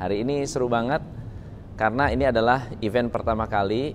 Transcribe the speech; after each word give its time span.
Hari 0.00 0.24
ini 0.24 0.48
seru 0.48 0.64
banget 0.64 1.04
karena 1.76 2.08
ini 2.08 2.24
adalah 2.24 2.72
event 2.80 3.12
pertama 3.12 3.44
kali 3.44 3.92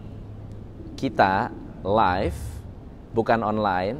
kita 0.93 1.49
live 1.81 2.37
bukan 3.09 3.41
online 3.41 3.97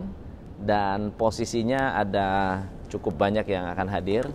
dan 0.62 1.10
posisinya 1.10 1.98
ada 1.98 2.62
cukup 2.94 3.18
banyak 3.18 3.50
yang 3.50 3.66
akan 3.74 3.90
hadir. 3.90 4.30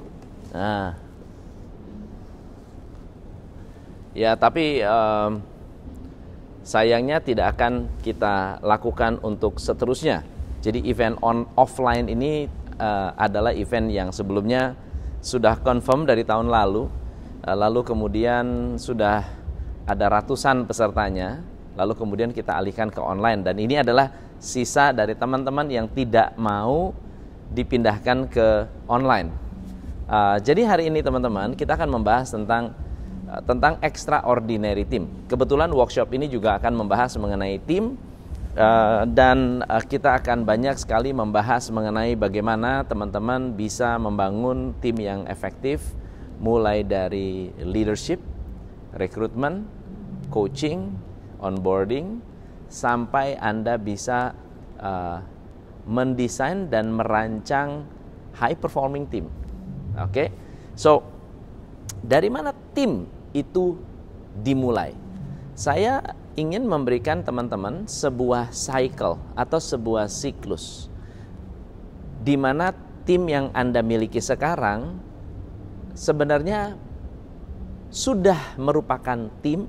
Nah, 0.51 0.99
ya 4.19 4.35
tapi 4.35 4.83
um, 4.83 5.39
sayangnya 6.67 7.23
tidak 7.23 7.55
akan 7.55 7.87
kita 8.03 8.59
lakukan 8.67 9.23
untuk 9.23 9.63
seterusnya. 9.63 10.27
Jadi 10.59 10.91
event 10.91 11.23
on 11.23 11.47
offline 11.55 12.11
ini 12.11 12.51
uh, 12.83 13.15
adalah 13.15 13.55
event 13.55 13.95
yang 13.95 14.11
sebelumnya 14.11 14.75
sudah 15.23 15.55
confirm 15.63 16.05
dari 16.09 16.27
tahun 16.27 16.51
lalu, 16.51 17.00
lalu 17.45 17.81
kemudian 17.85 18.77
sudah 18.77 19.25
ada 19.89 20.07
ratusan 20.13 20.69
pesertanya, 20.69 21.41
lalu 21.75 21.97
kemudian 21.97 22.31
kita 22.31 22.55
alihkan 22.55 22.93
ke 22.93 23.01
online 23.01 23.41
dan 23.41 23.57
ini 23.57 23.81
adalah 23.81 24.13
sisa 24.41 24.93
dari 24.93 25.17
teman-teman 25.17 25.69
yang 25.69 25.87
tidak 25.89 26.37
mau 26.37 26.93
dipindahkan 27.51 28.31
ke 28.31 28.49
online. 28.87 29.33
Uh, 30.11 30.37
jadi 30.43 30.67
hari 30.67 30.91
ini 30.91 31.01
teman-teman 31.01 31.55
kita 31.55 31.79
akan 31.79 31.91
membahas 32.01 32.35
tentang 32.35 32.75
uh, 33.31 33.43
tentang 33.47 33.79
extraordinary 33.81 34.83
team. 34.83 35.07
Kebetulan 35.31 35.71
workshop 35.71 36.11
ini 36.15 36.27
juga 36.27 36.59
akan 36.59 36.73
membahas 36.87 37.15
mengenai 37.17 37.59
tim 37.65 37.97
Uh, 38.51 39.07
dan 39.07 39.63
uh, 39.71 39.79
kita 39.79 40.19
akan 40.19 40.43
banyak 40.43 40.75
sekali 40.75 41.15
membahas 41.15 41.71
mengenai 41.71 42.19
bagaimana 42.19 42.83
teman-teman 42.83 43.55
bisa 43.55 43.95
membangun 43.95 44.75
tim 44.83 44.99
yang 44.99 45.23
efektif 45.31 45.95
mulai 46.41 46.83
dari 46.83 47.53
leadership, 47.61 48.19
rekrutmen, 48.97 49.69
coaching, 50.33 50.97
onboarding 51.39 52.25
sampai 52.73 53.37
Anda 53.37 53.77
bisa 53.77 54.33
uh, 54.81 55.21
mendesain 55.85 56.73
dan 56.73 56.97
merancang 56.97 57.85
high 58.37 58.57
performing 58.57 59.05
team. 59.13 59.29
Oke. 60.01 60.11
Okay? 60.11 60.29
So 60.75 61.05
dari 62.01 62.33
mana 62.33 62.57
tim 62.73 63.05
itu 63.37 63.77
dimulai? 64.41 64.97
Saya 65.53 66.01
ingin 66.41 66.65
memberikan 66.65 67.21
teman-teman 67.21 67.85
sebuah 67.85 68.55
cycle 68.55 69.21
atau 69.37 69.61
sebuah 69.61 70.09
siklus 70.09 70.89
di 72.25 72.37
mana 72.37 72.73
tim 73.05 73.29
yang 73.29 73.53
Anda 73.53 73.85
miliki 73.85 74.23
sekarang 74.23 75.10
sebenarnya 76.01 76.81
sudah 77.93 78.57
merupakan 78.57 79.29
tim 79.45 79.69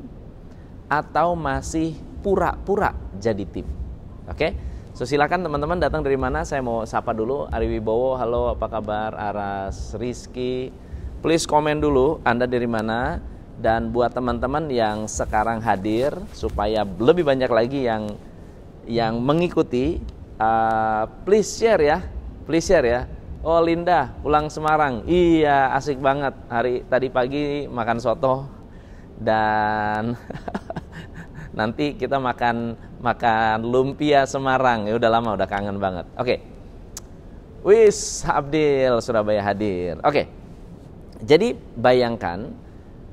atau 0.88 1.36
masih 1.36 2.00
pura-pura 2.24 2.96
jadi 3.20 3.44
tim. 3.44 3.68
Oke? 4.32 4.56
So 4.96 5.04
silakan 5.04 5.44
teman-teman 5.44 5.76
datang 5.84 6.00
dari 6.00 6.16
mana? 6.16 6.48
Saya 6.48 6.64
mau 6.64 6.88
sapa 6.88 7.12
dulu 7.12 7.52
Ari 7.52 7.68
Wibowo. 7.68 8.16
Halo, 8.16 8.56
apa 8.56 8.72
kabar? 8.72 9.12
Aras, 9.16 9.92
Rizky. 10.00 10.72
Please 11.20 11.44
komen 11.44 11.84
dulu 11.84 12.24
Anda 12.24 12.48
dari 12.48 12.68
mana? 12.68 13.20
dan 13.62 13.94
buat 13.94 14.10
teman-teman 14.18 14.74
yang 14.74 15.06
sekarang 15.06 15.62
hadir 15.62 16.18
supaya 16.34 16.82
lebih 16.82 17.22
banyak 17.22 17.52
lagi 17.52 17.86
yang 17.86 18.10
yang 18.90 19.22
mengikuti 19.22 20.02
uh, 20.42 21.06
please 21.22 21.62
share 21.62 21.78
ya 21.78 22.02
please 22.50 22.66
share 22.66 22.82
ya 22.82 23.06
oh 23.42 23.62
Linda 23.62 24.14
pulang 24.22 24.48
Semarang. 24.48 25.06
Iya 25.10 25.74
asik 25.76 26.02
banget. 26.02 26.34
Hari 26.50 26.86
tadi 26.88 27.08
pagi 27.10 27.66
makan 27.66 27.98
soto 27.98 28.46
dan 29.22 30.16
nanti 31.58 31.98
kita 31.98 32.18
makan 32.18 32.78
makan 33.02 33.66
lumpia 33.66 34.26
Semarang. 34.30 34.86
Ya 34.90 34.98
udah 34.98 35.10
lama 35.10 35.36
udah 35.38 35.48
kangen 35.50 35.78
banget. 35.82 36.06
Oke. 36.18 36.26
Okay. 36.26 36.40
Wis 37.62 38.26
Abdil 38.26 38.98
Surabaya 39.06 39.42
hadir. 39.46 40.02
Oke. 40.02 40.06
Okay. 40.10 40.26
jadi 41.22 41.54
bayangkan 41.78 42.50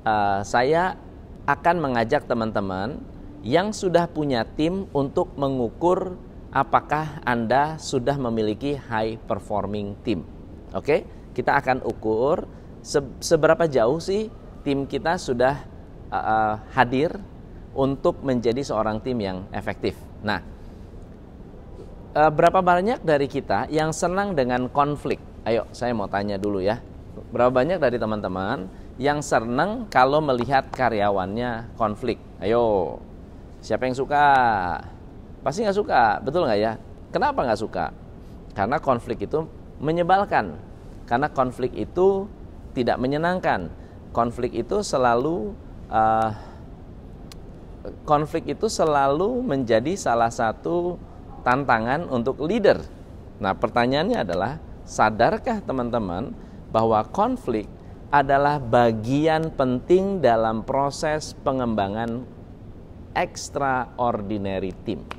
uh, 0.09 0.41
saya 0.41 0.97
akan 1.45 1.77
mengajak 1.81 2.25
teman-teman 2.25 3.01
yang 3.45 3.73
sudah 3.77 4.09
punya 4.09 4.45
tim 4.45 4.89
untuk 4.97 5.33
mengukur 5.37 6.17
apakah 6.53 7.21
Anda 7.25 7.77
sudah 7.77 8.17
memiliki 8.17 8.77
high 8.77 9.21
performing 9.21 9.97
team. 10.05 10.25
Oke, 10.73 11.05
kita 11.37 11.57
akan 11.61 11.85
ukur 11.85 12.49
seberapa 13.21 13.69
jauh 13.69 14.01
sih 14.01 14.33
tim 14.65 14.89
kita 14.89 15.21
sudah 15.21 15.61
uh, 16.13 16.61
hadir 16.73 17.17
untuk 17.77 18.21
menjadi 18.25 18.65
seorang 18.65 19.01
tim 19.05 19.19
yang 19.21 19.39
efektif. 19.53 19.95
Nah, 20.25 20.41
uh, 22.17 22.33
berapa 22.33 22.61
banyak 22.65 23.05
dari 23.05 23.29
kita 23.29 23.69
yang 23.69 23.93
senang 23.93 24.33
dengan 24.33 24.67
konflik? 24.73 25.21
Ayo, 25.47 25.65
saya 25.73 25.93
mau 25.97 26.09
tanya 26.11 26.37
dulu 26.37 26.61
ya. 26.61 26.81
Berapa 27.33 27.51
banyak 27.51 27.81
dari 27.81 27.97
teman-teman 27.97 28.69
yang 28.99 29.23
senang 29.23 29.87
kalau 29.89 30.19
melihat 30.19 30.69
karyawannya 30.75 31.73
konflik. 31.79 32.19
Ayo, 32.43 32.99
siapa 33.63 33.87
yang 33.87 33.97
suka? 33.97 34.27
Pasti 35.49 35.65
nggak 35.65 35.81
suka, 35.81 36.21
betul 36.21 36.45
nggak 36.45 36.61
ya? 36.61 36.77
Kenapa 37.09 37.41
nggak 37.41 37.57
suka? 37.57 37.89
Karena 38.53 38.77
konflik 38.85 39.25
itu 39.25 39.49
menyebalkan. 39.81 40.61
Karena 41.09 41.33
konflik 41.33 41.73
itu 41.73 42.29
tidak 42.77 43.01
menyenangkan. 43.01 43.73
Konflik 44.13 44.53
itu 44.53 44.85
selalu 44.85 45.57
uh, 45.89 46.37
konflik 48.05 48.45
itu 48.45 48.69
selalu 48.69 49.41
menjadi 49.41 49.97
salah 49.97 50.29
satu 50.29 51.01
tantangan 51.49 52.05
untuk 52.13 52.45
leader. 52.45 52.85
Nah, 53.41 53.57
pertanyaannya 53.57 54.21
adalah 54.21 54.61
sadarkah 54.85 55.65
teman-teman 55.65 56.37
bahwa 56.69 57.01
konflik 57.09 57.65
adalah 58.13 58.61
bagian 58.61 59.49
penting 59.57 60.21
dalam 60.21 60.61
proses 60.61 61.33
pengembangan 61.41 62.29
extraordinary 63.17 64.77
team. 64.85 65.18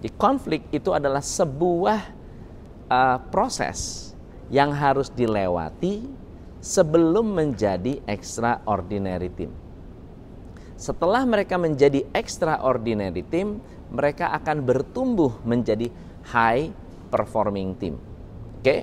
Di 0.00 0.12
konflik 0.12 0.68
itu 0.70 0.92
adalah 0.92 1.24
sebuah 1.24 2.00
uh, 2.88 3.18
proses 3.32 4.12
yang 4.52 4.70
harus 4.70 5.10
dilewati 5.10 6.06
sebelum 6.62 7.34
menjadi 7.34 8.02
extraordinary 8.06 9.30
team. 9.32 9.50
Setelah 10.76 11.24
mereka 11.24 11.56
menjadi 11.56 12.04
extraordinary 12.12 13.24
team, 13.24 13.64
mereka 13.88 14.28
akan 14.36 14.60
bertumbuh 14.60 15.32
menjadi 15.46 15.88
high 16.28 16.68
performing 17.08 17.72
team. 17.80 17.96
Oke. 18.60 18.62
Okay? 18.62 18.80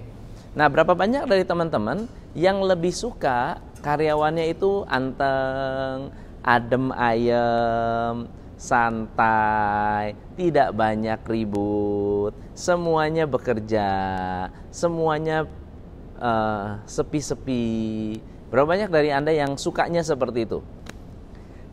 Nah, 0.54 0.70
berapa 0.70 0.94
banyak 0.94 1.26
dari 1.26 1.44
teman-teman 1.46 2.06
yang 2.38 2.62
lebih 2.62 2.94
suka 2.94 3.58
karyawannya 3.82 4.54
itu 4.54 4.86
anteng, 4.86 6.14
adem 6.46 6.94
ayem, 6.94 8.30
santai, 8.64 10.16
tidak 10.40 10.72
banyak 10.72 11.20
ribut, 11.28 12.32
semuanya 12.56 13.28
bekerja, 13.28 13.92
semuanya 14.72 15.44
uh, 16.16 16.80
sepi-sepi. 16.88 18.24
Berapa 18.48 18.72
banyak 18.72 18.88
dari 18.88 19.12
Anda 19.12 19.36
yang 19.36 19.60
sukanya 19.60 20.00
seperti 20.00 20.48
itu? 20.48 20.64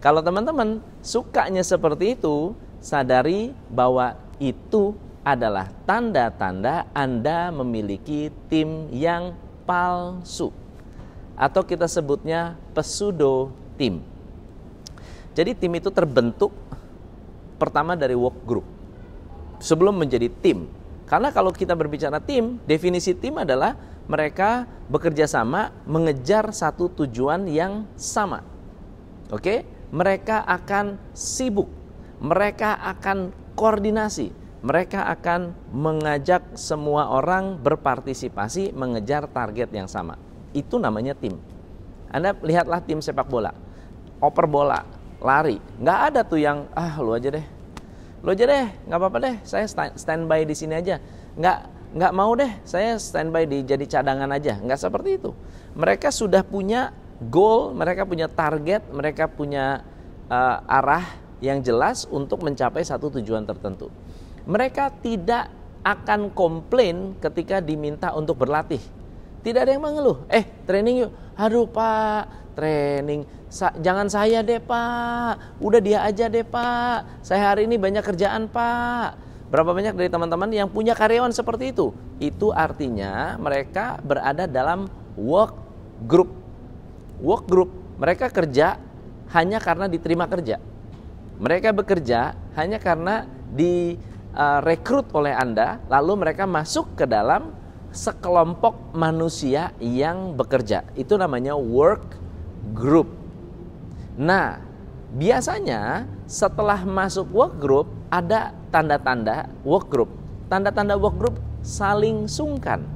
Kalau 0.02 0.18
teman-teman 0.18 0.82
sukanya 0.98 1.62
seperti 1.62 2.18
itu, 2.18 2.58
sadari 2.82 3.54
bahwa 3.70 4.18
itu 4.42 4.98
adalah 5.22 5.70
tanda-tanda 5.86 6.90
Anda 6.90 7.54
memiliki 7.54 8.34
tim 8.50 8.90
yang 8.90 9.36
palsu 9.62 10.50
atau 11.38 11.62
kita 11.62 11.86
sebutnya 11.86 12.58
pseudo 12.74 13.54
team. 13.78 14.02
Jadi 15.36 15.54
tim 15.54 15.72
itu 15.76 15.92
terbentuk 15.92 16.50
pertama 17.60 17.92
dari 17.92 18.16
work 18.16 18.40
group 18.48 18.64
sebelum 19.60 20.00
menjadi 20.00 20.32
tim. 20.40 20.66
Karena 21.04 21.28
kalau 21.28 21.52
kita 21.52 21.76
berbicara 21.76 22.18
tim, 22.18 22.56
definisi 22.64 23.12
tim 23.12 23.36
adalah 23.36 23.76
mereka 24.08 24.64
bekerja 24.88 25.28
sama 25.28 25.70
mengejar 25.84 26.50
satu 26.50 26.88
tujuan 26.90 27.46
yang 27.46 27.86
sama. 27.94 28.42
Oke, 29.30 29.62
mereka 29.94 30.42
akan 30.42 30.98
sibuk, 31.14 31.70
mereka 32.18 32.78
akan 32.78 33.30
koordinasi, 33.54 34.34
mereka 34.62 35.06
akan 35.10 35.54
mengajak 35.70 36.42
semua 36.58 37.10
orang 37.10 37.58
berpartisipasi 37.58 38.74
mengejar 38.74 39.26
target 39.30 39.70
yang 39.70 39.86
sama. 39.86 40.18
Itu 40.50 40.78
namanya 40.82 41.14
tim. 41.14 41.38
Anda 42.10 42.34
lihatlah 42.38 42.82
tim 42.82 42.98
sepak 42.98 43.30
bola, 43.30 43.54
oper 44.18 44.46
bola, 44.50 44.82
lari. 45.20 45.60
Nggak 45.78 45.98
ada 46.10 46.20
tuh 46.24 46.40
yang, 46.40 46.66
ah 46.72 46.96
lu 46.98 47.12
aja 47.12 47.28
deh. 47.30 47.46
Lu 48.20 48.32
aja 48.32 48.44
deh, 48.44 48.66
nggak 48.88 48.98
apa-apa 49.00 49.18
deh, 49.20 49.36
saya 49.44 49.64
standby 49.96 50.44
di 50.44 50.52
sini 50.52 50.76
aja. 50.76 51.00
Nggak, 51.36 51.58
nggak 51.96 52.12
mau 52.12 52.32
deh, 52.36 52.52
saya 52.68 52.96
standby 53.00 53.48
di 53.48 53.64
jadi 53.64 53.84
cadangan 53.88 54.28
aja. 54.32 54.60
Nggak 54.60 54.80
seperti 54.80 55.16
itu. 55.16 55.30
Mereka 55.76 56.12
sudah 56.12 56.44
punya 56.44 56.92
goal, 57.20 57.72
mereka 57.72 58.04
punya 58.08 58.28
target, 58.28 58.84
mereka 58.92 59.28
punya 59.28 59.84
uh, 60.28 60.58
arah 60.68 61.04
yang 61.40 61.64
jelas 61.64 62.04
untuk 62.08 62.44
mencapai 62.44 62.84
satu 62.84 63.08
tujuan 63.20 63.44
tertentu. 63.48 63.88
Mereka 64.44 65.00
tidak 65.00 65.48
akan 65.80 66.32
komplain 66.36 67.16
ketika 67.20 67.64
diminta 67.64 68.12
untuk 68.12 68.44
berlatih. 68.44 68.80
Tidak 69.40 69.60
ada 69.64 69.72
yang 69.72 69.84
mengeluh. 69.84 70.24
Eh, 70.28 70.44
training 70.68 71.08
yuk. 71.08 71.10
Aduh, 71.36 71.64
Pak, 71.64 72.54
training. 72.56 73.24
Sa 73.48 73.72
jangan 73.80 74.06
saya 74.06 74.44
deh, 74.44 74.60
Pak. 74.60 75.60
Udah 75.60 75.80
dia 75.80 76.04
aja 76.04 76.28
deh, 76.28 76.44
Pak. 76.44 77.24
Saya 77.24 77.52
hari 77.54 77.64
ini 77.64 77.80
banyak 77.80 78.04
kerjaan, 78.04 78.46
Pak. 78.52 79.16
Berapa 79.50 79.74
banyak 79.74 79.98
dari 79.98 80.06
teman-teman 80.06 80.52
yang 80.54 80.68
punya 80.70 80.94
karyawan 80.94 81.34
seperti 81.34 81.74
itu? 81.74 81.90
Itu 82.22 82.54
artinya 82.54 83.34
mereka 83.40 83.98
berada 84.04 84.46
dalam 84.46 84.86
work 85.18 85.56
group 86.06 86.40
work 87.20 87.44
group. 87.46 87.70
Mereka 88.00 88.32
kerja 88.32 88.80
hanya 89.30 89.60
karena 89.60 89.86
diterima 89.86 90.24
kerja. 90.26 90.56
Mereka 91.40 91.72
bekerja 91.72 92.36
hanya 92.56 92.80
karena 92.80 93.24
direkrut 93.52 95.08
uh, 95.12 95.18
oleh 95.20 95.32
Anda, 95.36 95.80
lalu 95.88 96.20
mereka 96.20 96.44
masuk 96.44 96.96
ke 96.96 97.04
dalam 97.08 97.52
sekelompok 97.90 98.94
manusia 98.94 99.74
yang 99.82 100.34
bekerja. 100.34 100.86
Itu 100.94 101.18
namanya 101.18 101.54
work 101.58 102.16
group. 102.74 103.10
Nah, 104.18 104.62
biasanya 105.14 106.06
setelah 106.30 106.82
masuk 106.86 107.26
work 107.34 107.54
group 107.58 107.86
ada 108.10 108.54
tanda-tanda 108.70 109.50
work 109.66 109.90
group. 109.90 110.10
Tanda-tanda 110.50 110.98
work 110.98 111.16
group 111.18 111.36
saling 111.62 112.26
sungkan. 112.30 112.86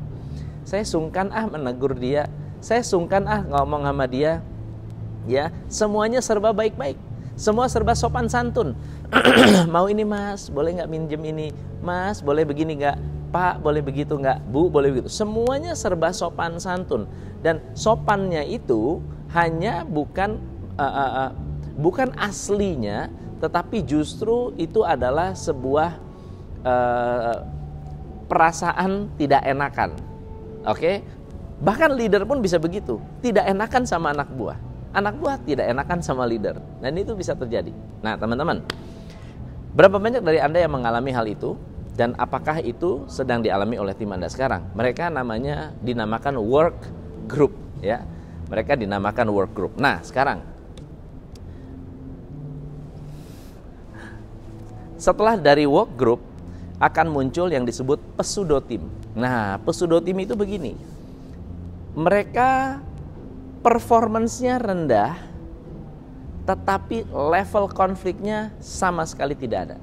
Saya 0.65 0.83
sungkan 0.87 1.29
ah 1.31 1.45
menegur 1.45 1.93
dia, 1.93 2.25
saya 2.65 2.81
sungkan 2.81 3.29
ah 3.29 3.45
ngomong 3.45 3.85
sama 3.85 4.09
dia 4.09 4.41
ya 5.29 5.53
semuanya 5.69 6.21
serba 6.21 6.53
baik-baik 6.53 6.97
semua 7.35 7.67
serba 7.67 7.97
sopan 7.97 8.29
santun 8.29 8.77
mau 9.75 9.89
ini 9.89 10.05
mas 10.05 10.53
boleh 10.53 10.81
nggak 10.81 10.91
minjem 10.91 11.23
ini 11.25 11.49
mas 11.81 12.21
boleh 12.21 12.45
begini 12.45 12.79
nggak 12.79 12.97
pak 13.35 13.59
boleh 13.59 13.83
begitu 13.83 14.15
nggak 14.15 14.47
bu 14.47 14.71
boleh 14.71 14.95
begitu 14.95 15.11
semuanya 15.11 15.75
serba 15.75 16.15
sopan 16.15 16.63
santun 16.63 17.11
dan 17.43 17.59
sopannya 17.75 18.47
itu 18.47 19.03
hanya 19.35 19.83
bukan 19.83 20.39
uh, 20.79 20.87
uh, 20.87 21.13
uh, 21.27 21.31
bukan 21.75 22.15
aslinya 22.15 23.11
tetapi 23.43 23.83
justru 23.83 24.55
itu 24.55 24.87
adalah 24.87 25.35
sebuah 25.35 25.99
uh, 26.63 27.43
perasaan 28.31 29.11
tidak 29.19 29.43
enakan 29.43 29.99
oke 30.63 30.79
okay? 30.79 31.03
Bahkan 31.63 31.95
leader 31.95 32.27
pun 32.27 32.43
bisa 32.43 32.59
begitu, 32.59 32.99
tidak 33.23 33.47
enakan 33.47 33.87
sama 33.87 34.11
anak 34.11 34.29
buah. 34.35 34.59
Anak 34.95 35.17
buah 35.17 35.39
tidak 35.43 35.71
enakan 35.71 36.03
sama 36.03 36.27
leader. 36.27 36.59
Dan 36.83 36.99
itu 36.99 37.15
bisa 37.15 37.33
terjadi. 37.33 37.71
Nah, 38.03 38.19
teman-teman, 38.19 38.63
berapa 39.73 39.97
banyak 39.97 40.23
dari 40.23 40.43
Anda 40.43 40.61
yang 40.61 40.75
mengalami 40.75 41.11
hal 41.15 41.27
itu? 41.31 41.55
Dan 41.95 42.19
apakah 42.19 42.59
itu 42.59 43.07
sedang 43.07 43.39
dialami 43.39 43.79
oleh 43.79 43.95
tim 43.95 44.11
Anda 44.11 44.27
sekarang? 44.27 44.75
Mereka 44.75 45.15
namanya 45.15 45.71
dinamakan 45.79 46.43
work 46.43 46.79
group, 47.31 47.55
ya. 47.79 48.03
Mereka 48.51 48.75
dinamakan 48.75 49.31
work 49.31 49.53
group. 49.55 49.73
Nah, 49.79 50.03
sekarang 50.03 50.43
setelah 54.99 55.39
dari 55.39 55.67
work 55.71 55.95
group 55.95 56.21
akan 56.83 57.15
muncul 57.15 57.47
yang 57.47 57.63
disebut 57.63 58.03
pseudo 58.19 58.59
team. 58.59 58.91
Nah, 59.15 59.63
pseudo 59.63 60.03
team 60.03 60.19
itu 60.19 60.35
begini 60.35 60.75
mereka 61.95 62.83
performancenya 63.63 64.59
rendah 64.59 65.15
tetapi 66.45 67.09
level 67.09 67.73
konfliknya 67.73 68.53
sama 68.61 69.09
sekali 69.09 69.33
tidak 69.33 69.73
ada. 69.73 69.79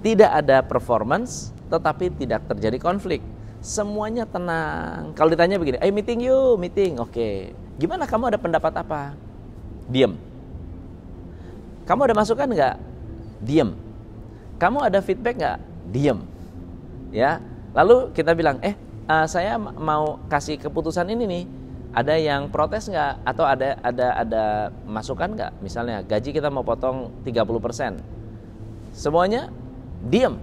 Tidak 0.00 0.30
ada 0.30 0.64
performance 0.64 1.52
tetapi 1.70 2.10
tidak 2.16 2.48
terjadi 2.50 2.80
konflik. 2.80 3.20
Semuanya 3.60 4.24
tenang. 4.24 5.12
Kalau 5.12 5.28
ditanya 5.28 5.60
begini, 5.60 5.76
"Ayo 5.78 5.92
meeting 5.92 6.20
yuk, 6.24 6.56
meeting." 6.56 6.96
Oke. 6.96 7.52
Gimana 7.76 8.08
kamu 8.08 8.32
ada 8.32 8.38
pendapat 8.40 8.72
apa? 8.80 9.12
Diam. 9.86 10.16
Kamu 11.84 12.00
ada 12.08 12.14
masukan 12.16 12.48
nggak? 12.48 12.76
Diam. 13.44 13.76
Kamu 14.56 14.80
ada 14.80 15.04
feedback 15.04 15.36
nggak? 15.36 15.58
Diam. 15.92 16.24
Ya. 17.12 17.44
Lalu 17.76 18.16
kita 18.16 18.32
bilang, 18.32 18.58
"Eh, 18.64 18.72
uh, 19.10 19.26
saya 19.26 19.58
mau 19.58 20.22
kasih 20.30 20.56
keputusan 20.56 21.10
ini 21.10 21.24
nih 21.26 21.44
ada 21.90 22.14
yang 22.14 22.46
protes 22.46 22.86
nggak 22.86 23.26
atau 23.26 23.42
ada 23.42 23.74
ada 23.82 24.06
ada 24.14 24.44
masukan 24.86 25.34
nggak 25.34 25.52
misalnya 25.58 26.06
gaji 26.06 26.30
kita 26.30 26.46
mau 26.46 26.62
potong 26.62 27.10
30% 27.26 27.98
semuanya 28.94 29.50
diam 30.08 30.40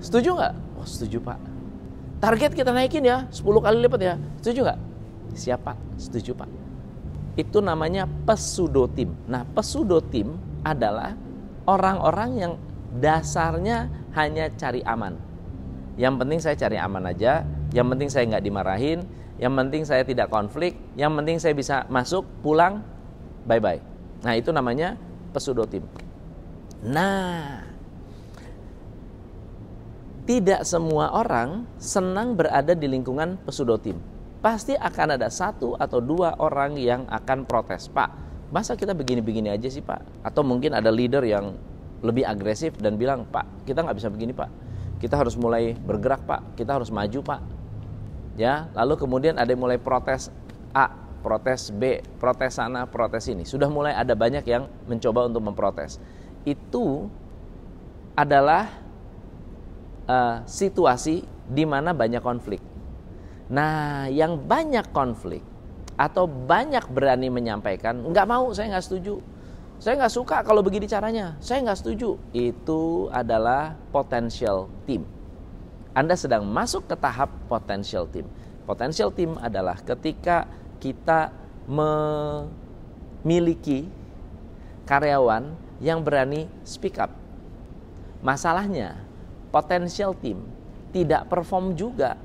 setuju 0.00 0.36
nggak? 0.36 0.54
Oh 0.80 0.86
setuju 0.88 1.20
pak. 1.20 1.38
Target 2.20 2.52
kita 2.52 2.72
naikin 2.72 3.04
ya 3.04 3.24
10 3.32 3.40
kali 3.40 3.76
lipat 3.80 4.00
ya. 4.00 4.14
Setuju 4.44 4.60
nggak? 4.68 4.80
Siapa? 5.36 5.72
Setuju 5.96 6.36
pak. 6.36 6.48
Itu 7.36 7.64
namanya 7.64 8.04
pesudo 8.04 8.84
tim. 8.90 9.16
Nah 9.24 9.48
pesudo 9.48 10.04
tim 10.04 10.36
adalah 10.60 11.16
orang-orang 11.64 12.30
yang 12.36 12.52
dasarnya 13.00 13.88
hanya 14.12 14.52
cari 14.58 14.84
aman. 14.84 15.16
Yang 15.96 16.14
penting 16.20 16.38
saya 16.40 16.56
cari 16.56 16.76
aman 16.80 17.04
aja 17.08 17.44
yang 17.70 17.86
penting 17.86 18.10
saya 18.10 18.26
nggak 18.26 18.44
dimarahin, 18.44 19.06
yang 19.38 19.54
penting 19.54 19.86
saya 19.86 20.02
tidak 20.02 20.26
konflik, 20.28 20.74
yang 20.98 21.14
penting 21.14 21.38
saya 21.38 21.54
bisa 21.54 21.86
masuk, 21.86 22.26
pulang, 22.42 22.82
bye 23.46 23.62
bye. 23.62 23.78
Nah 24.26 24.34
itu 24.34 24.50
namanya 24.50 24.98
pesudotim. 25.30 25.86
Nah, 26.82 27.62
tidak 30.30 30.62
semua 30.62 31.10
orang 31.10 31.66
senang 31.82 32.38
berada 32.38 32.70
di 32.70 32.86
lingkungan 32.86 33.34
pesudotim. 33.42 33.98
Pasti 34.38 34.78
akan 34.78 35.18
ada 35.18 35.26
satu 35.26 35.74
atau 35.74 35.98
dua 35.98 36.38
orang 36.38 36.78
yang 36.78 37.02
akan 37.10 37.42
protes, 37.50 37.90
Pak. 37.90 38.30
Masa 38.54 38.78
kita 38.78 38.94
begini-begini 38.94 39.50
aja 39.50 39.66
sih, 39.66 39.82
Pak? 39.82 40.22
Atau 40.22 40.46
mungkin 40.46 40.78
ada 40.78 40.94
leader 40.94 41.26
yang 41.26 41.58
lebih 42.06 42.22
agresif 42.22 42.78
dan 42.78 42.94
bilang, 42.94 43.26
Pak, 43.26 43.66
kita 43.66 43.82
nggak 43.82 43.98
bisa 43.98 44.06
begini, 44.06 44.30
Pak. 44.30 44.50
Kita 45.02 45.18
harus 45.18 45.34
mulai 45.34 45.74
bergerak, 45.74 46.22
Pak. 46.22 46.54
Kita 46.54 46.78
harus 46.78 46.94
maju, 46.94 47.20
Pak 47.26 47.40
ya 48.40 48.72
lalu 48.72 48.96
kemudian 48.96 49.36
ada 49.36 49.52
yang 49.52 49.60
mulai 49.60 49.76
protes 49.76 50.32
A 50.72 50.88
protes 51.20 51.68
B 51.68 52.00
protes 52.16 52.56
sana 52.56 52.88
protes 52.88 53.28
ini 53.28 53.44
sudah 53.44 53.68
mulai 53.68 53.92
ada 53.92 54.16
banyak 54.16 54.48
yang 54.48 54.64
mencoba 54.88 55.28
untuk 55.28 55.44
memprotes 55.44 56.00
itu 56.48 57.12
adalah 58.16 58.79
uh, 60.10 60.42
situasi 60.42 61.22
di 61.46 61.62
mana 61.62 61.94
banyak 61.94 62.18
konflik. 62.18 62.58
Nah 63.50 64.10
yang 64.10 64.34
banyak 64.42 64.90
konflik 64.90 65.46
atau 65.94 66.26
banyak 66.26 66.88
berani 66.90 67.28
menyampaikan 67.30 68.02
nggak 68.10 68.26
mau 68.26 68.50
saya 68.50 68.74
nggak 68.74 68.86
setuju. 68.86 69.22
Saya 69.80 69.96
nggak 69.96 70.12
suka 70.12 70.44
kalau 70.44 70.60
begini 70.60 70.84
caranya. 70.84 71.40
Saya 71.40 71.64
nggak 71.64 71.80
setuju. 71.80 72.20
Itu 72.36 73.08
adalah 73.08 73.72
potential 73.88 74.68
team. 74.84 75.08
Anda 75.96 76.20
sedang 76.20 76.44
masuk 76.44 76.84
ke 76.84 76.92
tahap 77.00 77.32
potential 77.48 78.04
team. 78.12 78.28
Potential 78.68 79.08
team 79.08 79.40
adalah 79.40 79.80
ketika 79.80 80.44
kita 80.84 81.32
memiliki 81.64 82.50
karyawan 84.84 85.56
yang 85.80 86.04
berani 86.04 86.44
speak 86.62 87.00
up. 87.00 87.08
Masalahnya, 88.20 89.00
potential 89.50 90.14
team 90.16 90.42
tidak 90.90 91.30
perform 91.30 91.74
juga. 91.78 92.18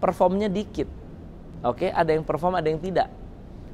Performnya 0.00 0.48
dikit. 0.48 0.88
Oke, 1.64 1.88
ada 1.88 2.12
yang 2.12 2.24
perform, 2.24 2.60
ada 2.60 2.68
yang 2.68 2.80
tidak. 2.80 3.08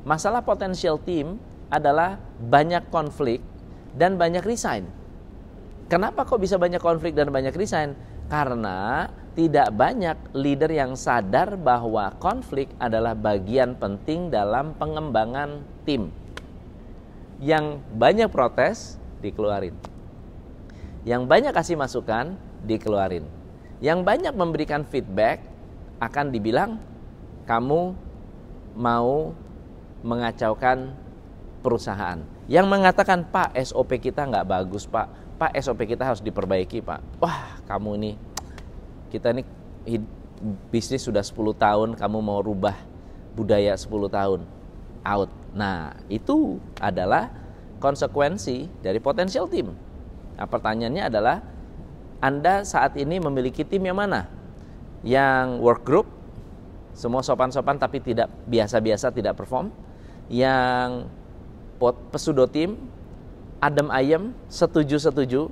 Masalah 0.02 0.42
potential 0.42 0.98
team 1.02 1.38
adalah 1.70 2.18
banyak 2.38 2.90
konflik 2.90 3.42
dan 3.94 4.18
banyak 4.18 4.42
resign. 4.42 4.86
Kenapa 5.90 6.24
kok 6.24 6.40
bisa 6.40 6.56
banyak 6.56 6.80
konflik 6.80 7.12
dan 7.12 7.30
banyak 7.30 7.52
resign? 7.54 7.94
Karena 8.30 9.10
tidak 9.32 9.72
banyak 9.72 10.16
leader 10.32 10.70
yang 10.72 10.96
sadar 10.96 11.56
bahwa 11.56 12.12
konflik 12.16 12.68
adalah 12.80 13.12
bagian 13.12 13.76
penting 13.76 14.32
dalam 14.32 14.72
pengembangan 14.76 15.60
tim. 15.84 16.08
Yang 17.42 17.82
banyak 17.92 18.30
protes 18.30 18.96
dikeluarin. 19.20 19.74
Yang 21.02 21.22
banyak 21.26 21.52
kasih 21.52 21.76
masukan 21.76 22.38
dikeluarin. 22.64 23.26
Yang 23.82 24.00
banyak 24.06 24.34
memberikan 24.34 24.86
feedback 24.86 25.42
akan 25.98 26.30
dibilang 26.30 26.78
kamu 27.46 27.94
mau 28.78 29.34
mengacaukan 30.02 30.94
perusahaan. 31.62 32.22
Yang 32.50 32.66
mengatakan 32.66 33.26
Pak 33.26 33.54
SOP 33.62 33.98
kita 33.98 34.26
nggak 34.26 34.46
bagus 34.46 34.86
Pak, 34.86 35.38
Pak 35.38 35.52
SOP 35.62 35.86
kita 35.86 36.06
harus 36.06 36.22
diperbaiki 36.22 36.82
Pak. 36.82 37.22
Wah 37.22 37.58
kamu 37.66 37.90
ini 37.98 38.12
kita 39.10 39.34
ini 39.34 39.44
bisnis 40.72 41.06
sudah 41.06 41.22
10 41.22 41.54
tahun 41.54 41.88
kamu 41.94 42.18
mau 42.18 42.42
rubah 42.42 42.74
budaya 43.36 43.76
10 43.76 43.90
tahun 44.10 44.40
out 45.06 45.30
Nah, 45.52 45.92
itu 46.08 46.56
adalah 46.80 47.28
konsekuensi 47.76 48.80
dari 48.80 48.98
potensial 48.98 49.44
tim. 49.48 49.72
Nah, 50.36 50.48
pertanyaannya 50.48 51.04
adalah 51.12 51.44
Anda 52.22 52.62
saat 52.62 52.94
ini 52.94 53.18
memiliki 53.18 53.66
tim 53.66 53.82
yang 53.82 53.98
mana? 53.98 54.30
Yang 55.02 55.58
work 55.58 55.82
group, 55.82 56.06
semua 56.94 57.26
sopan-sopan 57.26 57.82
tapi 57.82 57.98
tidak 57.98 58.30
biasa-biasa 58.46 59.10
tidak 59.10 59.34
perform. 59.34 59.74
Yang 60.30 61.10
pesudo 62.14 62.46
tim, 62.46 62.78
adem 63.58 63.90
ayem, 63.90 64.30
setuju-setuju 64.46 65.50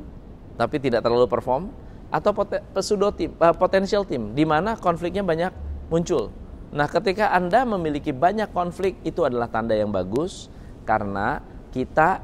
tapi 0.54 0.76
tidak 0.78 1.02
terlalu 1.02 1.26
perform 1.26 1.74
atau 2.10 2.30
pesudo 2.74 3.10
tim, 3.14 3.32
uh, 3.38 3.54
potensial 3.54 4.06
tim 4.06 4.34
di 4.34 4.46
mana 4.46 4.78
konfliknya 4.78 5.26
banyak 5.26 5.50
muncul. 5.88 6.30
Nah, 6.70 6.86
ketika 6.86 7.34
Anda 7.34 7.66
memiliki 7.66 8.14
banyak 8.14 8.54
konflik 8.54 8.98
itu 9.02 9.26
adalah 9.26 9.50
tanda 9.50 9.74
yang 9.74 9.90
bagus 9.90 10.46
karena 10.86 11.42
kita 11.74 12.22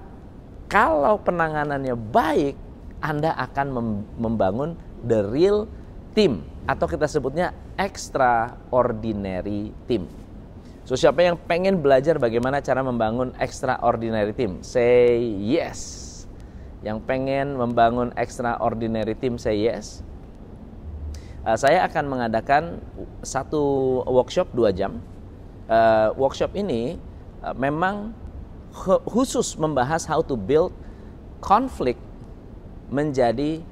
kalau 0.66 1.18
penanganannya 1.22 1.94
baik, 1.94 2.54
Anda 3.00 3.36
akan 3.36 3.66
membangun 4.16 4.76
the 5.04 5.26
real 5.28 5.68
team 6.16 6.44
atau 6.64 6.88
kita 6.88 7.04
sebutnya 7.06 7.52
extraordinary 7.76 9.70
team. 9.84 10.08
So 10.86 10.94
siapa 10.94 11.18
yang 11.18 11.36
pengen 11.50 11.82
belajar 11.82 12.16
bagaimana 12.16 12.62
cara 12.62 12.80
membangun 12.80 13.34
extraordinary 13.42 14.30
team? 14.32 14.62
Say 14.62 15.18
yes. 15.42 16.04
Yang 16.80 17.02
pengen 17.04 17.58
membangun 17.58 18.14
extraordinary 18.14 19.18
team 19.18 19.34
say 19.36 19.66
yes. 19.66 20.06
Uh, 21.46 21.54
saya 21.58 21.86
akan 21.86 22.10
mengadakan 22.10 22.82
satu 23.22 24.02
workshop 24.06 24.50
dua 24.54 24.70
jam. 24.74 25.02
Uh, 25.66 26.14
workshop 26.14 26.54
ini 26.54 26.98
uh, 27.42 27.54
memang 27.54 28.14
khusus 29.10 29.58
membahas 29.58 30.06
how 30.06 30.22
to 30.22 30.38
build 30.38 30.70
konflik 31.42 31.98
menjadi 32.90 33.62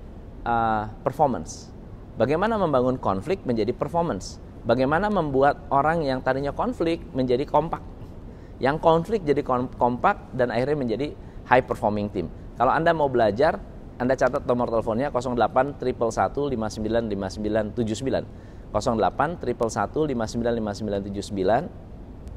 uh, 0.46 0.90
performance. 1.02 1.70
Bagaimana 2.14 2.58
membangun 2.58 2.98
konflik 2.98 3.42
menjadi 3.42 3.74
performance? 3.74 4.38
Bagaimana 4.64 5.10
membuat 5.10 5.66
orang 5.68 6.06
yang 6.06 6.22
tadinya 6.24 6.54
konflik 6.54 7.02
menjadi 7.12 7.44
kompak? 7.44 7.82
Yang 8.62 8.80
konflik 8.80 9.26
jadi 9.26 9.42
kompak 9.74 10.30
dan 10.32 10.54
akhirnya 10.54 10.78
menjadi 10.78 11.06
high 11.50 11.66
performing 11.66 12.08
team. 12.08 12.30
Kalau 12.54 12.70
Anda 12.70 12.94
mau 12.94 13.10
belajar, 13.10 13.58
anda 13.94 14.18
catat 14.18 14.42
nomor 14.42 14.74
teleponnya 14.74 15.14
08 15.14 15.78
111 15.78 16.50
59 16.50 17.14
59 17.14 17.78
79. 17.78 18.26
08 18.74 19.38
111 19.38 20.10
59 20.10 20.58
59 20.58 21.14
79 21.14 21.94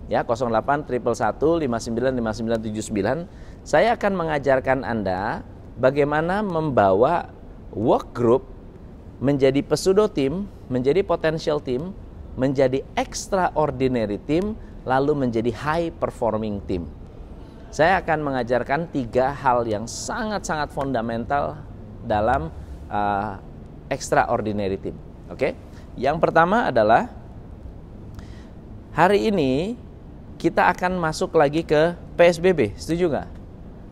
ya 0.08 0.22
08 0.22 0.86
111 0.86 1.66
59 1.66 2.14
59 2.14 2.62
79 2.70 3.66
saya 3.66 3.98
akan 3.98 4.14
mengajarkan 4.14 4.86
Anda 4.86 5.42
bagaimana 5.78 6.42
membawa 6.42 7.30
work 7.72 8.12
group 8.12 8.44
menjadi 9.22 9.62
pseudo 9.74 10.10
team, 10.10 10.50
menjadi 10.70 11.02
potential 11.02 11.62
team, 11.62 11.94
menjadi 12.38 12.86
extraordinary 12.94 14.22
team, 14.26 14.54
lalu 14.86 15.26
menjadi 15.26 15.50
high 15.54 15.90
performing 15.94 16.62
team. 16.70 16.86
Saya 17.74 18.02
akan 18.02 18.24
mengajarkan 18.24 18.90
tiga 18.94 19.34
hal 19.34 19.66
yang 19.66 19.90
sangat-sangat 19.90 20.72
fundamental 20.72 21.60
dalam 22.06 22.54
uh, 22.88 23.42
extraordinary 23.90 24.78
team. 24.80 24.96
Oke, 25.28 25.36
okay? 25.36 25.52
yang 26.00 26.22
pertama 26.22 26.72
adalah 26.72 27.12
hari 28.96 29.28
ini 29.28 29.76
kita 30.40 30.72
akan 30.72 30.96
masuk 30.96 31.36
lagi 31.36 31.66
ke 31.66 31.98
PSBB. 32.16 32.78
Setuju 32.80 33.12
nggak? 33.12 33.30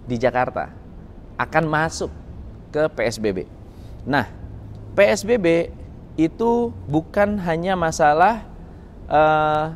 Di 0.06 0.16
Jakarta 0.22 0.85
akan 1.36 1.64
masuk 1.68 2.12
ke 2.72 2.84
PSBB. 2.92 3.48
Nah, 4.08 4.28
PSBB 4.96 5.72
itu 6.16 6.72
bukan 6.88 7.36
hanya 7.44 7.76
masalah 7.76 8.48
uh, 9.12 9.76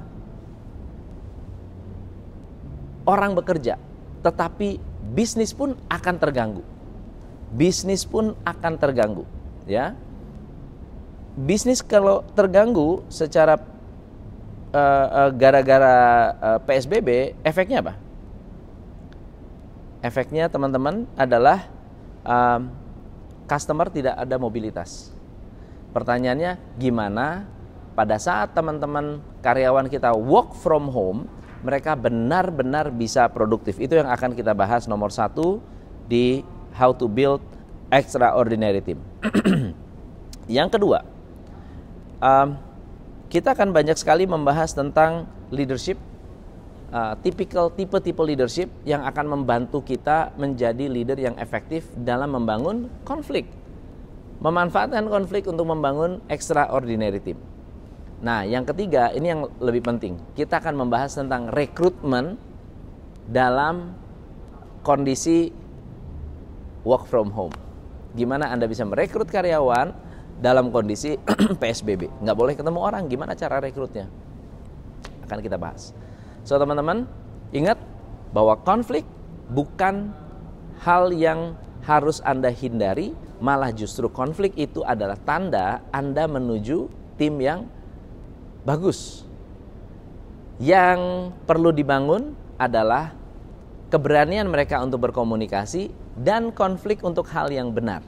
orang 3.03 3.35
bekerja, 3.35 3.75
tetapi 4.23 4.79
bisnis 5.11 5.51
pun 5.51 5.75
akan 5.91 6.15
terganggu. 6.15 6.63
Bisnis 7.49 8.05
pun 8.05 8.37
akan 8.45 8.73
terganggu, 8.77 9.25
ya. 9.65 9.97
Bisnis 11.39 11.81
kalau 11.81 12.21
terganggu 12.35 13.01
secara 13.09 13.57
uh, 14.71 15.07
uh, 15.07 15.29
gara-gara 15.33 15.95
uh, 16.37 16.59
PSBB, 16.61 17.33
efeknya 17.41 17.81
apa? 17.81 18.08
Efeknya 19.99 20.47
teman-teman 20.47 21.03
adalah 21.19 21.67
um, 22.23 22.71
customer 23.49 23.91
tidak 23.91 24.15
ada 24.15 24.39
mobilitas. 24.39 25.11
Pertanyaannya 25.91 26.55
gimana 26.77 27.49
pada 27.97 28.15
saat 28.15 28.55
teman-teman 28.55 29.19
karyawan 29.43 29.91
kita 29.91 30.15
work 30.15 30.55
from 30.55 30.87
home 30.87 31.27
mereka 31.59 31.95
benar-benar 31.99 32.87
bisa 32.93 33.27
produktif. 33.27 33.75
Itu 33.81 33.99
yang 33.99 34.07
akan 34.07 34.31
kita 34.31 34.55
bahas 34.55 34.87
nomor 34.87 35.11
satu 35.11 35.59
di 36.07 36.43
How 36.71 36.95
to 36.95 37.11
Build 37.11 37.43
Extraordinary 37.91 38.79
Team. 38.79 39.03
yang 40.47 40.71
kedua, 40.71 41.03
um, 42.23 42.55
kita 43.27 43.51
akan 43.51 43.75
banyak 43.75 43.99
sekali 43.99 44.23
membahas 44.23 44.71
tentang 44.71 45.27
leadership, 45.51 45.99
uh, 46.93 47.13
typical 47.21 47.69
tipe-tipe 47.73 48.19
leadership 48.21 48.69
yang 48.85 49.05
akan 49.05 49.39
membantu 49.39 49.81
kita 49.85 50.33
menjadi 50.35 50.85
leader 50.89 51.17
yang 51.17 51.35
efektif 51.37 51.87
dalam 51.97 52.33
membangun 52.33 52.89
konflik. 53.05 53.49
Memanfaatkan 54.39 55.05
konflik 55.11 55.45
untuk 55.51 55.67
membangun 55.67 56.23
extraordinary 56.31 57.19
team. 57.19 57.37
Nah, 58.19 58.43
yang 58.43 58.67
ketiga 58.67 59.11
ini 59.15 59.31
yang 59.31 59.41
lebih 59.63 59.83
penting. 59.83 60.19
Kita 60.35 60.59
akan 60.59 60.75
membahas 60.75 61.15
tentang 61.15 61.51
rekrutmen 61.51 62.35
dalam 63.27 63.95
kondisi 64.83 65.51
work 66.83 67.07
from 67.07 67.31
home. 67.31 67.55
Gimana 68.15 68.51
Anda 68.51 68.65
bisa 68.65 68.83
merekrut 68.87 69.27
karyawan 69.27 69.91
dalam 70.39 70.71
kondisi 70.71 71.19
PSBB? 71.61 72.23
Nggak 72.23 72.37
boleh 72.37 72.53
ketemu 72.55 72.79
orang, 72.79 73.03
gimana 73.11 73.35
cara 73.35 73.59
rekrutnya? 73.59 74.07
Akan 75.23 75.39
kita 75.43 75.59
bahas. 75.59 75.91
So, 76.49 76.57
teman-teman, 76.57 77.05
ingat 77.53 77.77
bahwa 78.33 78.57
konflik 78.65 79.05
bukan 79.53 80.09
hal 80.81 81.13
yang 81.13 81.53
harus 81.85 82.25
Anda 82.25 82.49
hindari, 82.49 83.13
malah 83.37 83.69
justru 83.69 84.09
konflik 84.09 84.57
itu 84.57 84.81
adalah 84.81 85.13
tanda 85.21 85.85
Anda 85.93 86.25
menuju 86.25 86.89
tim 87.21 87.37
yang 87.37 87.69
bagus. 88.65 89.29
Yang 90.57 91.29
perlu 91.45 91.69
dibangun 91.69 92.33
adalah 92.57 93.13
keberanian 93.93 94.49
mereka 94.49 94.81
untuk 94.81 95.05
berkomunikasi 95.05 95.93
dan 96.17 96.49
konflik 96.49 97.05
untuk 97.05 97.29
hal 97.29 97.53
yang 97.53 97.69
benar, 97.69 98.01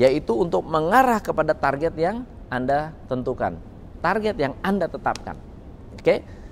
yaitu 0.00 0.32
untuk 0.32 0.64
mengarah 0.64 1.20
kepada 1.20 1.52
target 1.52 1.92
yang 2.00 2.24
Anda 2.48 2.96
tentukan, 3.04 3.60
target 4.00 4.40
yang 4.40 4.56
Anda 4.64 4.88
tetapkan. 4.88 5.36
Oke. 5.92 6.45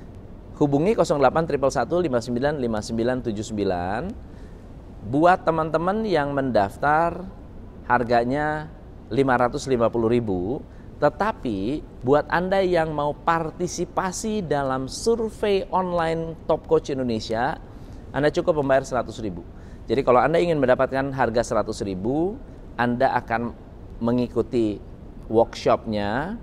Hubungi 0.55 0.95
08 0.95 1.59
59 1.59 2.63
buat 5.05 5.39
teman-teman 5.43 6.07
yang 6.07 6.31
mendaftar 6.31 7.27
harganya 7.91 8.71
550.000 9.11 10.75
tetapi 11.03 11.83
buat 12.07 12.25
Anda 12.31 12.63
yang 12.63 12.95
mau 12.95 13.13
partisipasi 13.13 14.47
dalam 14.47 14.87
survei 14.87 15.67
online 15.75 16.39
Top 16.47 16.71
Coach 16.71 16.95
Indonesia, 16.95 17.59
Anda 18.15 18.31
cukup 18.31 18.63
membayar 18.63 18.87
100 18.87 19.11
ribu. 19.21 19.43
Jadi 19.91 20.01
kalau 20.07 20.23
Anda 20.23 20.39
ingin 20.39 20.63
mendapatkan 20.63 21.11
harga 21.13 21.61
100 21.67 21.83
ribu, 21.83 22.39
Anda 22.79 23.11
akan 23.19 23.53
mengikuti 24.01 24.79
workshopnya, 25.27 26.39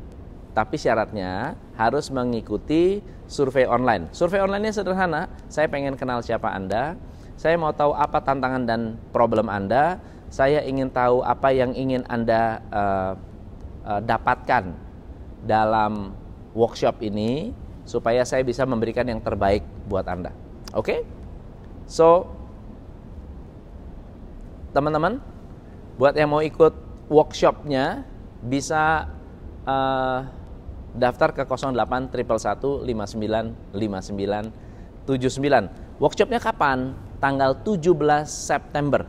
tapi 0.51 0.75
syaratnya 0.75 1.56
harus 1.81 2.13
mengikuti 2.13 3.01
survei 3.25 3.65
online. 3.65 4.13
Survei 4.13 4.38
online-nya 4.38 4.77
sederhana, 4.77 5.25
saya 5.50 5.65
pengen 5.65 5.97
kenal 5.97 6.21
siapa 6.21 6.53
Anda, 6.53 6.93
saya 7.41 7.57
mau 7.57 7.73
tahu 7.73 7.97
apa 7.97 8.21
tantangan 8.21 8.69
dan 8.69 8.81
problem 9.09 9.50
Anda, 9.50 9.97
saya 10.29 10.61
ingin 10.61 10.93
tahu 10.93 11.25
apa 11.25 11.50
yang 11.50 11.73
ingin 11.73 12.05
Anda 12.05 12.61
uh, 12.69 13.13
uh, 13.81 14.01
dapatkan 14.05 14.77
dalam 15.41 16.13
workshop 16.53 17.01
ini 17.01 17.50
supaya 17.83 18.21
saya 18.21 18.45
bisa 18.45 18.61
memberikan 18.63 19.09
yang 19.09 19.19
terbaik 19.19 19.65
buat 19.89 20.05
Anda. 20.05 20.29
Oke? 20.77 20.85
Okay? 20.85 21.00
So 21.89 22.29
teman-teman, 24.71 25.19
buat 25.97 26.13
yang 26.15 26.31
mau 26.31 26.45
ikut 26.45 26.71
workshopnya 27.11 28.05
bisa 28.45 29.09
uh, 29.67 30.40
daftar 30.95 31.31
ke 31.31 31.43
08 31.48 32.12
111 32.12 32.83
59 32.83 33.75
59 33.75 34.51
79. 35.07 36.01
Workshopnya 36.01 36.39
kapan? 36.41 36.93
Tanggal 37.21 37.53
17 37.62 38.25
September. 38.25 39.05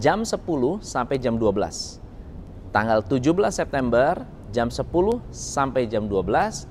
Jam 0.00 0.24
10 0.24 0.80
sampai 0.80 1.20
jam 1.20 1.36
12. 1.36 2.00
Tanggal 2.72 3.04
17 3.04 3.52
September 3.52 4.24
jam 4.52 4.68
10 4.68 4.84
sampai 5.32 5.88
jam 5.88 6.08
12. 6.08 6.68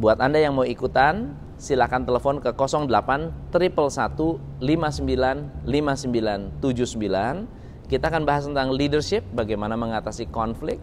Buat 0.00 0.24
Anda 0.24 0.40
yang 0.40 0.56
mau 0.56 0.64
ikutan, 0.64 1.36
silakan 1.60 2.08
telepon 2.08 2.40
ke 2.40 2.56
08 2.56 3.52
111 3.52 4.40
59 4.60 5.68
5979. 5.68 7.92
Kita 7.92 8.08
akan 8.08 8.24
bahas 8.24 8.48
tentang 8.48 8.72
leadership, 8.72 9.20
bagaimana 9.36 9.76
mengatasi 9.76 10.32
konflik. 10.32 10.80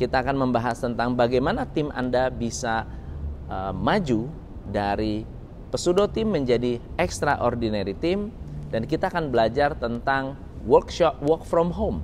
Kita 0.00 0.24
akan 0.24 0.48
membahas 0.48 0.80
tentang 0.80 1.12
bagaimana 1.12 1.68
tim 1.68 1.92
Anda 1.92 2.32
bisa 2.32 2.88
uh, 3.52 3.68
maju 3.76 4.32
dari 4.64 5.28
pesudo 5.68 6.08
tim 6.08 6.32
menjadi 6.32 6.80
extraordinary 6.96 7.92
team 7.92 8.32
dan 8.72 8.88
kita 8.88 9.12
akan 9.12 9.28
belajar 9.28 9.76
tentang 9.76 10.40
workshop 10.64 11.20
work 11.20 11.44
from 11.44 11.68
home. 11.68 12.00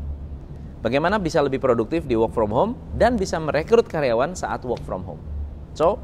Bagaimana 0.85 1.17
bisa 1.17 1.41
lebih 1.41 1.57
produktif 1.57 2.05
di 2.05 2.21
work 2.21 2.37
from 2.37 2.53
home 2.53 2.77
dan 3.01 3.17
bisa 3.17 3.41
merekrut 3.41 3.89
karyawan 3.89 4.37
saat 4.37 4.61
work 4.69 4.85
from 4.85 5.01
home. 5.01 5.23
So, 5.73 5.97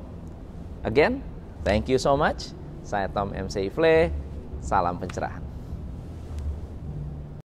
again, 0.88 1.20
thank 1.61 1.92
you 1.92 2.00
so 2.00 2.16
much. 2.16 2.56
Saya 2.88 3.12
Tom 3.12 3.37
MC 3.37 3.68
Ifle, 3.68 4.08
salam 4.64 4.96
pencerahan. 4.96 5.51